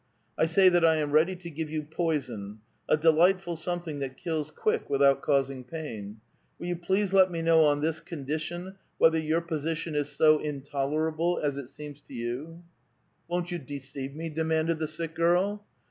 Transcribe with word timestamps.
I 0.35 0.47
say 0.47 0.67
that 0.67 0.83
I 0.83 0.95
am 0.95 1.11
ready 1.11 1.35
to 1.35 1.49
give 1.51 1.69
you 1.69 1.83
poison— 1.83 2.61
a 2.89 2.97
delightful 2.97 3.55
something 3.55 3.99
that 3.99 4.17
kills 4.17 4.49
quick, 4.49 4.89
without 4.89 5.21
causing 5.21 5.63
pain. 5.63 6.21
Will 6.57 6.65
you 6.65 6.75
please 6.75 7.13
let 7.13 7.29
me 7.29 7.43
know 7.43 7.65
on 7.65 7.81
this 7.81 7.99
condition 7.99 8.77
whether 8.97 9.19
your 9.19 9.41
position 9.41 9.93
is 9.93 10.09
so 10.09 10.39
intolerable 10.39 11.37
as 11.37 11.55
it 11.57 11.67
seems 11.67 12.01
to 12.01 12.15
you?"" 12.15 12.63
Won't 13.27 13.51
you 13.51 13.59
deceive 13.59 14.15
me?" 14.15 14.29
demanded 14.29 14.79
the 14.79 14.87
sick 14.87 15.13
girl. 15.13 15.63